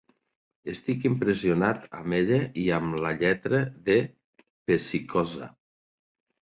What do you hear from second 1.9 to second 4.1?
amb ella i amb la lletra de